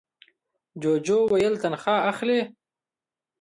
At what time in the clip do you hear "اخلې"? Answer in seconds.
2.11-2.39